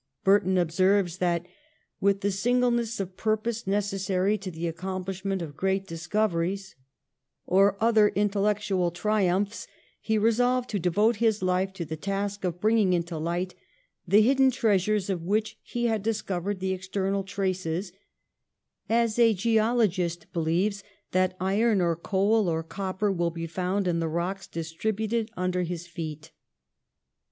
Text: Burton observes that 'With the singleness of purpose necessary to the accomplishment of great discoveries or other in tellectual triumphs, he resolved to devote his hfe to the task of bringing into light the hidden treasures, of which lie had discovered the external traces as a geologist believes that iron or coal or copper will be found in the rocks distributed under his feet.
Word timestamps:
Burton 0.23 0.57
observes 0.57 1.17
that 1.17 1.45
'With 1.99 2.21
the 2.21 2.31
singleness 2.31 2.99
of 2.99 3.15
purpose 3.17 3.67
necessary 3.67 4.35
to 4.35 4.49
the 4.49 4.65
accomplishment 4.65 5.43
of 5.43 5.55
great 5.55 5.85
discoveries 5.85 6.75
or 7.45 7.77
other 7.79 8.07
in 8.07 8.27
tellectual 8.31 8.91
triumphs, 8.91 9.67
he 9.99 10.17
resolved 10.17 10.71
to 10.71 10.79
devote 10.79 11.17
his 11.17 11.41
hfe 11.41 11.71
to 11.75 11.85
the 11.85 11.95
task 11.97 12.43
of 12.43 12.59
bringing 12.59 12.93
into 12.93 13.15
light 13.19 13.53
the 14.07 14.23
hidden 14.23 14.49
treasures, 14.49 15.07
of 15.07 15.21
which 15.21 15.59
lie 15.75 15.81
had 15.83 16.01
discovered 16.01 16.59
the 16.61 16.73
external 16.73 17.21
traces 17.23 17.93
as 18.89 19.19
a 19.19 19.35
geologist 19.35 20.25
believes 20.33 20.83
that 21.11 21.37
iron 21.39 21.79
or 21.79 21.95
coal 21.95 22.49
or 22.49 22.63
copper 22.63 23.11
will 23.11 23.29
be 23.29 23.45
found 23.45 23.87
in 23.87 23.99
the 23.99 24.09
rocks 24.09 24.47
distributed 24.47 25.29
under 25.37 25.61
his 25.61 25.85
feet. 25.85 26.31